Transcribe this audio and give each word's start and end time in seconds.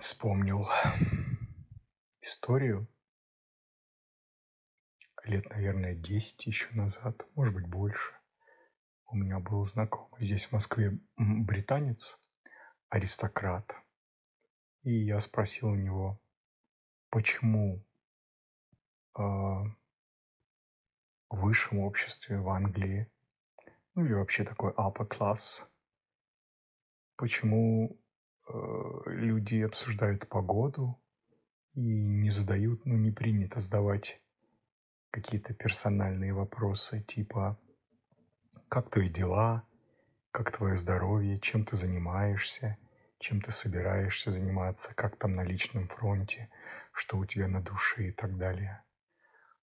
вспомнил 0.00 0.66
историю 2.22 2.88
лет, 5.24 5.48
наверное, 5.50 5.94
10 5.94 6.46
еще 6.46 6.70
назад, 6.70 7.26
может 7.34 7.54
быть, 7.54 7.66
больше. 7.66 8.14
У 9.06 9.16
меня 9.16 9.40
был 9.40 9.62
знакомый 9.62 10.24
здесь, 10.24 10.46
в 10.46 10.52
Москве, 10.52 10.98
британец, 11.18 12.18
аристократ. 12.88 13.76
И 14.82 14.90
я 14.90 15.20
спросил 15.20 15.68
у 15.68 15.74
него, 15.74 16.18
почему 17.10 17.84
э, 19.18 19.20
в 19.20 19.74
высшем 21.28 21.80
обществе 21.80 22.40
в 22.40 22.48
Англии, 22.48 23.12
ну 23.94 24.06
или 24.06 24.14
вообще 24.14 24.44
такой 24.44 24.72
upper 24.72 25.06
class, 25.06 25.68
почему 27.16 27.99
люди 29.06 29.62
обсуждают 29.62 30.28
погоду 30.28 31.00
и 31.74 32.06
не 32.06 32.30
задают, 32.30 32.84
ну 32.86 32.96
не 32.96 33.10
принято 33.10 33.60
задавать 33.60 34.20
какие-то 35.10 35.54
персональные 35.54 36.32
вопросы 36.32 37.02
типа 37.02 37.58
«Как 38.68 38.90
твои 38.90 39.08
дела?», 39.08 39.64
«Как 40.30 40.52
твое 40.52 40.76
здоровье?», 40.76 41.40
«Чем 41.40 41.64
ты 41.64 41.76
занимаешься?», 41.76 42.78
«Чем 43.18 43.40
ты 43.40 43.50
собираешься 43.50 44.30
заниматься?», 44.30 44.94
«Как 44.94 45.16
там 45.16 45.34
на 45.34 45.42
личном 45.42 45.88
фронте?», 45.88 46.48
«Что 46.92 47.18
у 47.18 47.24
тебя 47.24 47.48
на 47.48 47.62
душе?» 47.62 48.08
и 48.08 48.12
так 48.12 48.36
далее. 48.36 48.82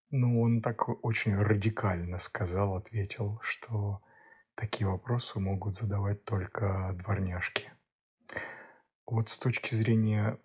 Ну, 0.09 0.41
он 0.41 0.61
так 0.61 0.87
очень 1.05 1.35
радикально 1.35 2.17
сказал, 2.17 2.75
ответил, 2.75 3.39
что 3.41 4.01
такие 4.55 4.87
вопросы 4.87 5.39
могут 5.39 5.75
задавать 5.75 6.23
только 6.23 6.93
дворняжки. 6.93 7.71
Вот 9.07 9.29
с 9.29 9.37
точки 9.37 9.73
зрения 9.73 10.37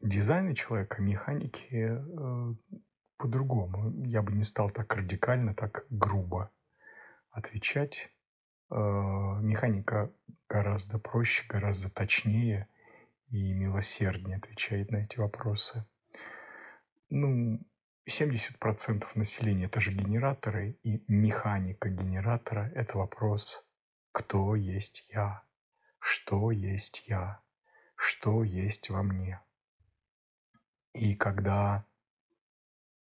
дизайна 0.00 0.54
человека, 0.54 1.02
механики, 1.02 1.90
э, 1.90 2.54
по-другому. 3.18 3.92
Я 4.06 4.22
бы 4.22 4.32
не 4.32 4.42
стал 4.42 4.70
так 4.70 4.94
радикально, 4.94 5.54
так 5.54 5.84
грубо 5.90 6.50
отвечать. 7.30 8.10
Э, 8.70 8.74
механика 8.74 10.10
гораздо 10.48 10.98
проще, 10.98 11.44
гораздо 11.46 11.90
точнее 11.90 12.68
и 13.26 13.52
милосерднее 13.52 14.38
отвечает 14.38 14.90
на 14.90 14.98
эти 14.98 15.18
вопросы. 15.18 15.84
Ну, 17.10 17.60
70% 18.08 19.04
населения– 19.14 19.64
это 19.66 19.80
же 19.80 19.92
генераторы, 19.92 20.78
и 20.82 21.04
механика 21.08 21.90
генератора– 21.90 22.72
это 22.74 22.96
вопрос 22.96 23.66
«Кто 24.12 24.54
есть 24.54 25.10
я? 25.12 25.42
Что 25.98 26.50
есть 26.50 27.06
я? 27.08 27.42
Что 27.98 28.44
есть 28.44 28.90
во 28.90 29.02
мне?» 29.02 29.42
И 30.94 31.16
когда 31.16 31.84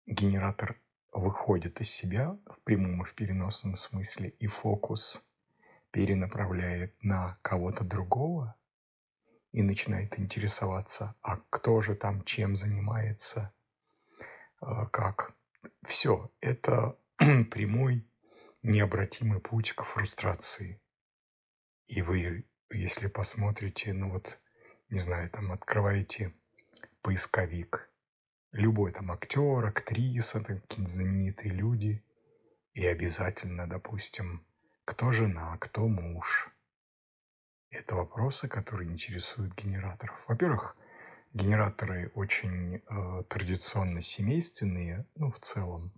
генератор 0.08 0.82
выходит 1.12 1.80
из 1.82 1.92
себя 1.92 2.38
в 2.48 2.60
прямом 2.62 3.04
и 3.04 3.06
в 3.06 3.14
переносном 3.14 3.78
смысле, 3.78 4.30
и 4.30 4.48
фокус 4.48 5.24
перенаправляет 5.92 7.02
на 7.04 7.38
кого-то 7.44 7.84
другого 7.84 8.56
и 9.52 9.62
начинает 9.62 10.20
интересоваться, 10.20 11.16
а 11.22 11.38
кто 11.52 11.80
же 11.80 11.96
там 11.96 12.24
чем 12.24 12.56
занимается, 12.56 13.54
а, 14.60 14.88
как. 14.88 15.36
Все, 15.84 16.32
это 16.42 16.98
прямой 17.18 18.10
необратимый 18.64 19.42
путь 19.42 19.74
к 19.74 19.84
фрустрации. 19.84 20.82
И 21.86 22.02
вы, 22.02 22.50
если 22.72 23.08
посмотрите, 23.08 23.94
ну 23.94 24.12
вот, 24.12 24.40
не 24.90 25.00
знаю, 25.00 25.30
там 25.30 25.52
открываете 25.52 26.34
поисковик, 27.02 27.90
любой 28.52 28.92
там 28.92 29.12
актер, 29.12 29.66
актриса, 29.66 30.42
там 30.42 30.60
какие-нибудь 30.60 30.94
знаменитые 30.94 31.54
люди. 31.54 32.04
И 32.74 32.86
обязательно, 32.86 33.68
допустим, 33.68 34.46
кто 34.86 35.12
жена, 35.12 35.58
кто 35.58 35.88
муж. 35.88 36.52
Это 37.70 37.96
вопросы, 37.96 38.48
которые 38.48 38.90
интересуют 38.90 39.56
генераторов. 39.56 40.28
Во-первых, 40.28 40.78
генераторы 41.34 42.12
очень 42.16 42.76
э, 42.76 43.24
традиционно 43.28 44.02
семейственные, 44.02 45.06
ну, 45.16 45.32
в 45.32 45.40
целом, 45.40 45.92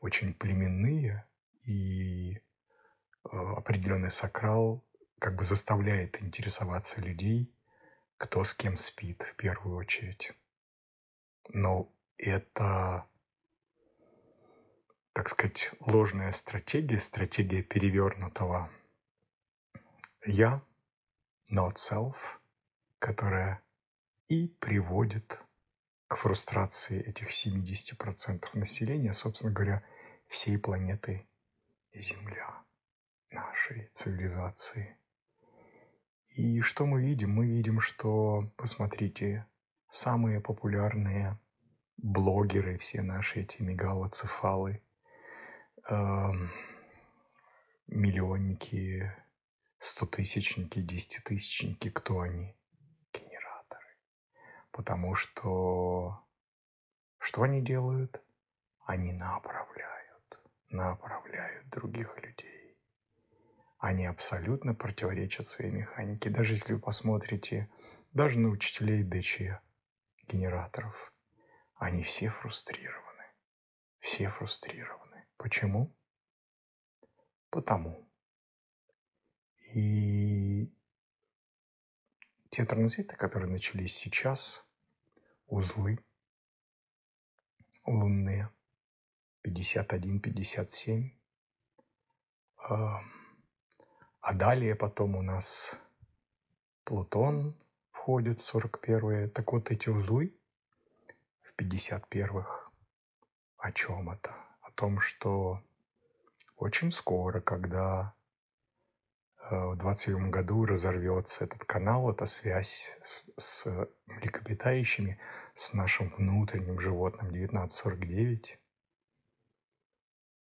очень 0.00 0.34
племенные, 0.34 1.24
и 1.66 2.36
э, 2.36 2.40
определенный 3.32 4.10
сакрал 4.10 4.84
как 5.18 5.36
бы 5.36 5.44
заставляет 5.44 6.22
интересоваться 6.22 7.00
людей, 7.00 7.53
кто 8.24 8.42
с 8.42 8.54
кем 8.54 8.78
спит 8.78 9.22
в 9.22 9.36
первую 9.36 9.76
очередь. 9.76 10.32
Но 11.50 11.92
это, 12.16 13.06
так 15.12 15.28
сказать, 15.28 15.72
ложная 15.80 16.32
стратегия, 16.32 16.98
стратегия 16.98 17.62
перевернутого 17.62 18.70
«я», 20.24 20.62
not 21.52 21.74
self, 21.74 22.38
которая 22.98 23.62
и 24.28 24.48
приводит 24.48 25.44
к 26.08 26.16
фрустрации 26.16 27.02
этих 27.02 27.28
70% 27.28 28.58
населения, 28.58 29.12
собственно 29.12 29.52
говоря, 29.52 29.84
всей 30.28 30.56
планеты 30.56 31.28
Земля, 31.92 32.64
нашей 33.30 33.90
цивилизации. 33.92 34.96
И 36.28 36.60
что 36.60 36.86
мы 36.86 37.00
видим? 37.02 37.30
Мы 37.30 37.46
видим, 37.46 37.80
что, 37.80 38.52
посмотрите, 38.56 39.46
самые 39.88 40.40
популярные 40.40 41.38
блогеры, 41.96 42.76
все 42.76 43.02
наши 43.02 43.40
эти 43.40 43.62
мегалоцефалы, 43.62 44.82
э, 45.88 46.30
миллионники, 47.86 49.12
стотысячники, 49.78 50.80
десятитысячники, 50.80 51.90
кто 51.90 52.20
они? 52.20 52.56
Генераторы. 53.12 53.96
Потому 54.72 55.14
что 55.14 56.24
что 57.24 57.42
они 57.42 57.62
делают? 57.62 58.22
Они 58.84 59.14
направляют, 59.14 60.38
направляют 60.68 61.66
других 61.70 62.14
людей. 62.22 62.63
Они 63.84 64.06
абсолютно 64.06 64.74
противоречат 64.74 65.46
своей 65.46 65.70
механике. 65.70 66.30
Даже 66.30 66.54
если 66.54 66.72
вы 66.72 66.80
посмотрите, 66.80 67.70
даже 68.14 68.38
на 68.38 68.48
учителей 68.48 69.02
ДЧ, 69.02 69.60
генераторов, 70.26 71.12
они 71.74 72.02
все 72.02 72.30
фрустрированы. 72.30 73.26
Все 73.98 74.28
фрустрированы. 74.28 75.26
Почему? 75.36 75.94
Потому. 77.50 78.08
И 79.74 80.74
те 82.48 82.64
транзиты, 82.64 83.16
которые 83.16 83.50
начались 83.50 83.94
сейчас, 83.94 84.64
узлы 85.44 85.98
лунные, 87.84 88.48
51, 89.42 90.20
57, 90.20 91.10
а, 94.24 94.32
далее 94.32 94.74
потом 94.74 95.16
у 95.16 95.22
нас 95.22 95.76
Плутон 96.84 97.54
входит 97.90 98.38
41-е. 98.38 99.28
Так 99.28 99.52
вот 99.52 99.70
эти 99.70 99.90
узлы 99.90 100.34
в 101.42 101.54
51-х, 101.54 102.70
о 103.58 103.72
чем 103.72 104.08
это? 104.08 104.34
О 104.62 104.70
том, 104.70 104.98
что 104.98 105.62
очень 106.56 106.90
скоро, 106.90 107.42
когда 107.42 108.14
э, 109.50 109.56
в 109.56 109.76
27 109.76 110.30
году 110.30 110.64
разорвется 110.64 111.44
этот 111.44 111.66
канал, 111.66 112.10
эта 112.10 112.24
связь 112.24 112.96
с, 113.02 113.28
с 113.36 113.66
млекопитающими, 114.06 115.18
с 115.52 115.74
нашим 115.74 116.08
внутренним 116.08 116.80
животным 116.80 117.26
1949. 117.26 118.58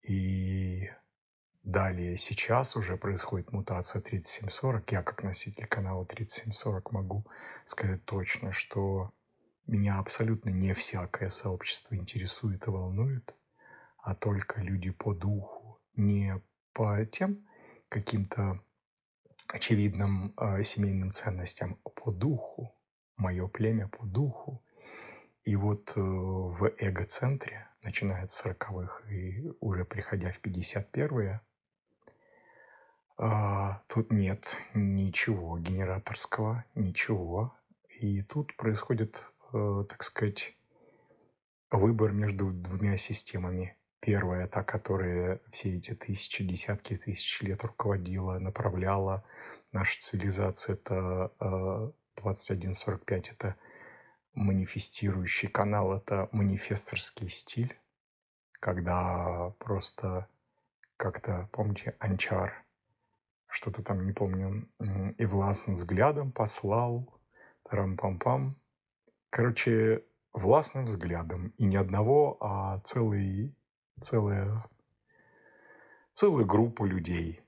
И 0.02 0.14
Далее, 1.70 2.18
сейчас 2.18 2.76
уже 2.76 2.98
происходит 2.98 3.52
мутация 3.52 4.02
3740. 4.02 4.92
Я 4.92 5.04
как 5.04 5.22
носитель 5.22 5.68
канала 5.68 6.04
3740 6.04 6.92
могу 6.92 7.28
сказать 7.64 8.04
точно, 8.06 8.52
что 8.52 9.14
меня 9.68 10.00
абсолютно 10.00 10.50
не 10.50 10.74
всякое 10.74 11.30
сообщество 11.30 11.94
интересует 11.94 12.66
и 12.66 12.72
волнует, 12.72 13.36
а 14.00 14.16
только 14.16 14.62
люди 14.62 14.90
по 14.90 15.14
духу, 15.14 15.80
не 15.96 16.42
по 16.74 17.06
тем 17.06 17.46
каким-то 17.88 18.64
очевидным 19.48 20.34
э, 20.42 20.64
семейным 20.64 21.12
ценностям, 21.12 21.80
а 21.86 21.90
по 21.90 22.12
духу, 22.12 22.76
мое 23.16 23.48
племя 23.48 23.90
по 23.90 24.08
духу. 24.08 24.66
И 25.44 25.56
вот 25.56 25.94
э, 25.96 26.02
в 26.02 26.74
эго-центре, 26.80 27.68
начиная 27.84 28.28
с 28.28 28.44
40-х 28.44 29.08
и 29.12 29.52
уже 29.60 29.86
приходя 29.86 30.32
в 30.32 30.42
51-е, 30.42 31.42
а, 33.22 33.82
тут 33.88 34.14
нет 34.14 34.56
ничего 34.74 35.60
генераторского, 35.60 36.64
ничего. 36.74 37.54
И 38.00 38.22
тут 38.22 38.56
происходит, 38.56 39.30
э, 39.52 39.84
так 39.90 40.04
сказать, 40.04 40.56
выбор 41.70 42.14
между 42.14 42.50
двумя 42.54 42.96
системами. 42.96 43.76
Первая, 44.00 44.48
та, 44.48 44.64
которая 44.64 45.42
все 45.50 45.76
эти 45.76 45.94
тысячи, 45.96 46.46
десятки 46.46 46.96
тысяч 46.96 47.42
лет 47.42 47.62
руководила, 47.66 48.40
направляла 48.40 49.26
нашу 49.74 50.00
цивилизацию, 50.00 50.78
это 50.78 51.34
2145, 52.16 53.28
э, 53.28 53.32
это 53.34 53.56
манифестирующий 54.34 55.50
канал, 55.50 55.94
это 55.94 56.30
манифесторский 56.32 57.28
стиль, 57.28 57.78
когда 58.62 59.54
просто 59.60 60.30
как-то, 60.96 61.50
помните, 61.52 61.98
Анчар, 62.00 62.64
что-то 63.50 63.84
там, 63.84 64.06
не 64.06 64.14
помню, 64.14 64.70
и 65.18 65.26
властным 65.26 65.76
взглядом 65.76 66.32
послал, 66.32 67.20
тарам-пам-пам. 67.70 68.56
Короче, 69.30 70.04
властным 70.34 70.86
взглядом. 70.86 71.54
И 71.58 71.66
не 71.66 71.76
одного, 71.76 72.38
а 72.40 72.80
целый, 72.82 73.56
целая, 74.02 74.66
целую 76.14 76.46
группу 76.46 76.86
людей. 76.86 77.42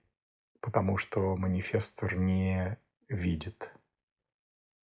Потому 0.60 0.98
что 0.98 1.36
манифестор 1.36 2.18
не 2.18 2.78
видит. 3.08 3.74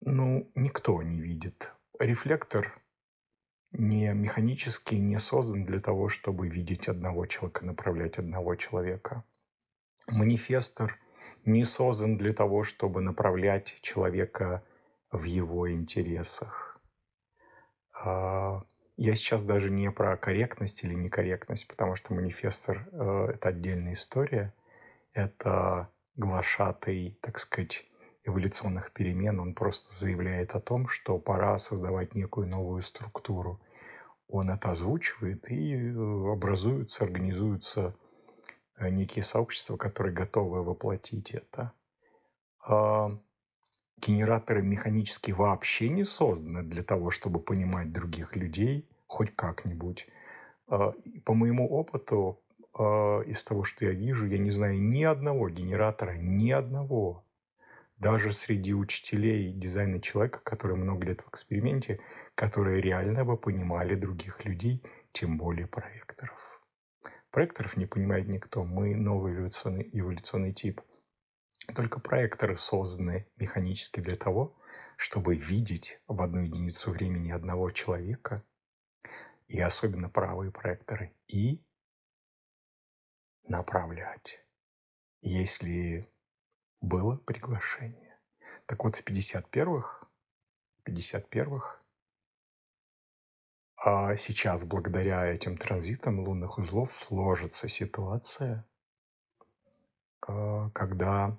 Ну, 0.01 0.51
никто 0.55 1.01
не 1.01 1.19
видит. 1.19 1.73
Рефлектор 1.99 2.79
не 3.71 4.13
механически 4.13 4.95
не 4.95 5.19
создан 5.19 5.63
для 5.63 5.79
того, 5.79 6.09
чтобы 6.09 6.47
видеть 6.47 6.87
одного 6.87 7.25
человека, 7.25 7.65
направлять 7.65 8.17
одного 8.17 8.55
человека. 8.55 9.23
Манифестор 10.07 10.99
не 11.45 11.63
создан 11.63 12.17
для 12.17 12.33
того, 12.33 12.63
чтобы 12.63 13.01
направлять 13.01 13.77
человека 13.81 14.63
в 15.11 15.23
его 15.23 15.71
интересах. 15.71 16.79
А, 17.93 18.63
я 18.97 19.15
сейчас 19.15 19.45
даже 19.45 19.69
не 19.69 19.91
про 19.91 20.17
корректность 20.17 20.83
или 20.83 20.95
некорректность, 20.95 21.67
потому 21.67 21.95
что 21.95 22.13
манифестор 22.13 22.87
э,– 22.91 23.27
это 23.35 23.49
отдельная 23.49 23.93
история. 23.93 24.53
Это 25.13 25.89
глашатый, 26.15 27.17
так 27.21 27.39
сказать, 27.39 27.85
эволюционных 28.23 28.91
перемен. 28.91 29.39
Он 29.39 29.53
просто 29.53 29.93
заявляет 29.93 30.55
о 30.55 30.59
том, 30.59 30.87
что 30.87 31.17
пора 31.17 31.57
создавать 31.57 32.15
некую 32.15 32.47
новую 32.47 32.81
структуру. 32.81 33.61
Он 34.27 34.49
это 34.49 34.71
озвучивает, 34.71 35.49
и 35.49 35.75
э, 35.75 36.31
образуются, 36.31 37.03
организуются 37.03 37.95
некие 38.79 39.23
сообщества, 39.23 39.77
которые 39.77 40.13
готовы 40.13 40.63
воплотить 40.63 41.31
это. 41.31 41.73
А, 42.59 43.17
генераторы 43.97 44.61
механически 44.61 45.31
вообще 45.31 45.89
не 45.89 46.03
созданы 46.03 46.63
для 46.63 46.83
того, 46.83 47.09
чтобы 47.09 47.39
понимать 47.39 47.91
других 47.91 48.35
людей 48.35 48.87
хоть 49.07 49.35
как-нибудь. 49.35 50.07
А, 50.67 50.93
по 51.25 51.33
моему 51.33 51.67
опыту, 51.69 52.41
а, 52.73 53.21
из 53.21 53.43
того, 53.43 53.63
что 53.63 53.85
я 53.85 53.91
вижу, 53.91 54.27
я 54.27 54.37
не 54.37 54.49
знаю 54.49 54.81
ни 54.81 55.03
одного 55.03 55.49
генератора, 55.49 56.15
ни 56.17 56.51
одного, 56.51 57.25
даже 57.97 58.31
среди 58.31 58.73
учителей 58.73 59.51
дизайна 59.51 59.99
человека, 59.99 60.39
которые 60.43 60.77
много 60.77 61.07
лет 61.07 61.21
в 61.21 61.29
эксперименте, 61.29 61.99
которые 62.35 62.79
реально 62.79 63.25
бы 63.25 63.37
понимали 63.37 63.95
других 63.95 64.45
людей, 64.45 64.83
тем 65.13 65.37
более 65.37 65.65
проекторов. 65.67 66.61
Проекторов 67.31 67.77
не 67.77 67.85
понимает 67.85 68.27
никто. 68.27 68.63
Мы 68.63 68.95
новый 68.95 69.33
эволюционный, 69.33 69.89
эволюционный 69.93 70.53
тип– 70.53 70.81
только 71.73 71.99
проекторы 71.99 72.57
созданы 72.57 73.29
механически 73.35 73.99
для 73.99 74.15
того, 74.15 74.57
чтобы 74.95 75.35
видеть 75.35 76.01
в 76.07 76.21
одну 76.21 76.41
единицу 76.41 76.91
времени 76.91 77.31
одного 77.31 77.69
человека, 77.71 78.43
и 79.47 79.59
особенно 79.59 80.09
правые 80.09 80.51
проекторы, 80.51 81.15
и 81.27 81.63
направлять, 83.43 84.45
если 85.21 86.11
было 86.81 87.17
приглашение. 87.17 88.19
Так 88.65 88.83
вот, 88.83 88.95
в 88.95 89.05
51-х, 89.05 90.07
51-х, 90.85 91.81
а 93.77 94.15
сейчас 94.15 94.63
благодаря 94.63 95.25
этим 95.25 95.57
транзитам 95.57 96.19
лунных 96.19 96.57
узлов 96.57 96.91
сложится 96.91 97.67
ситуация, 97.67 98.65
а, 100.21 100.69
когда 100.71 101.37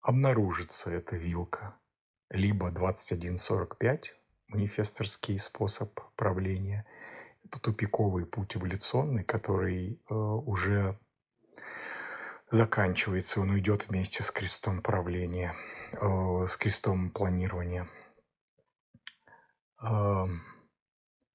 обнаружится 0.00 0.90
эта 0.90 1.16
вилка. 1.16 1.78
Либо 2.30 2.70
2145, 2.70 4.14
манифесторский 4.48 5.38
способ 5.38 6.00
правления, 6.16 6.86
это 7.44 7.60
тупиковый 7.60 8.26
путь 8.26 8.56
эволюционный, 8.56 9.24
который 9.24 9.94
э, 10.10 10.14
уже 10.14 10.98
заканчивается, 12.50 13.40
он 13.40 13.50
уйдет 13.50 13.88
вместе 13.88 14.22
с 14.22 14.30
крестом 14.30 14.82
правления, 14.82 15.54
э, 15.92 16.46
с 16.46 16.56
крестом 16.56 17.10
планирования. 17.10 17.88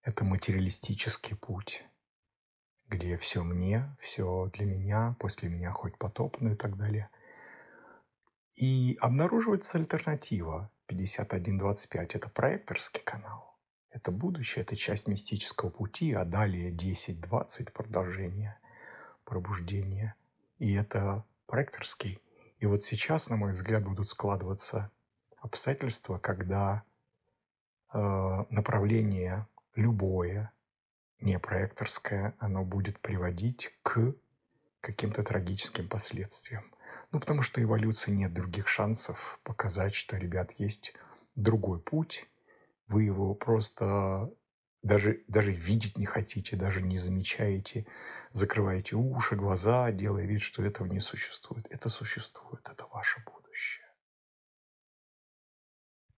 Это 0.03 0.23
материалистический 0.23 1.35
путь, 1.35 1.85
где 2.87 3.17
все 3.17 3.43
мне, 3.43 3.95
все 3.99 4.49
для 4.53 4.65
меня, 4.65 5.15
после 5.19 5.49
меня 5.49 5.71
хоть 5.71 5.97
потопно 5.97 6.49
и 6.49 6.55
так 6.55 6.77
далее– 6.77 7.09
и 8.55 8.97
обнаруживается 9.01 9.77
альтернатива 9.77 10.69
5125. 10.87 12.15
Это 12.15 12.29
проекторский 12.29 13.01
канал. 13.01 13.57
Это 13.89 14.11
будущее, 14.11 14.63
это 14.63 14.75
часть 14.75 15.07
мистического 15.07 15.69
пути, 15.69 16.13
а 16.13 16.25
далее 16.25 16.71
10-20 16.71 17.71
продолжение 17.71 18.59
пробуждения. 19.23 20.15
И 20.59 20.73
это 20.73 21.25
проекторский. 21.47 22.19
И 22.59 22.65
вот 22.65 22.83
сейчас, 22.83 23.29
на 23.29 23.37
мой 23.37 23.51
взгляд, 23.51 23.83
будут 23.83 24.07
складываться 24.07 24.91
обстоятельства, 25.39 26.17
когда 26.17 26.83
э, 27.91 27.97
направление 28.49 29.47
любое, 29.75 30.51
не 31.19 31.39
проекторское, 31.39 32.35
оно 32.39 32.63
будет 32.63 32.99
приводить 32.99 33.73
к 33.81 34.15
каким-то 34.81 35.23
трагическим 35.23 35.87
последствиям. 35.87 36.73
Ну, 37.11 37.19
потому 37.19 37.41
что 37.41 37.61
эволюции 37.63 38.11
нет 38.11 38.33
других 38.33 38.67
шансов 38.67 39.39
показать, 39.43 39.93
что, 39.93 40.17
ребят, 40.17 40.51
есть 40.53 40.93
другой 41.35 41.79
путь. 41.79 42.27
Вы 42.87 43.03
его 43.03 43.33
просто 43.33 44.29
даже, 44.83 45.23
даже 45.27 45.51
видеть 45.51 45.97
не 45.97 46.05
хотите, 46.05 46.57
даже 46.57 46.81
не 46.81 46.97
замечаете, 46.97 47.87
закрываете 48.31 48.97
уши, 48.97 49.35
глаза, 49.35 49.91
делая 49.91 50.25
вид, 50.25 50.41
что 50.41 50.63
этого 50.63 50.87
не 50.87 50.99
существует. 50.99 51.65
Это 51.71 51.89
существует, 51.89 52.67
это 52.69 52.85
ваше 52.87 53.23
будущее. 53.25 53.87